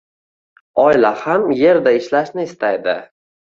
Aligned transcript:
oila 0.83 1.11
ham 1.25 1.45
yerda 1.59 1.95
ishlashni 1.99 2.49
istaydi 2.51 2.99